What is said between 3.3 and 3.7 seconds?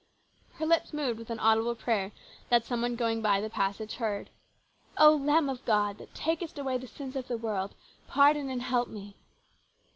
the